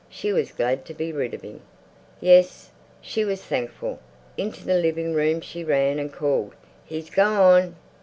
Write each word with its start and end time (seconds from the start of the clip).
She 0.09 0.33
was 0.33 0.51
glad 0.51 0.83
to 0.85 0.95
be 0.95 1.11
rid 1.13 1.35
of 1.35 1.43
him! 1.43 1.61
Yes, 2.19 2.71
she 3.01 3.23
was 3.23 3.43
thankful. 3.43 3.99
Into 4.35 4.65
the 4.65 4.79
living 4.81 5.13
room 5.13 5.41
she 5.41 5.63
ran 5.63 5.99
and 5.99 6.11
called 6.11 6.53
"He's 6.83 7.11
gone!" 7.11 7.75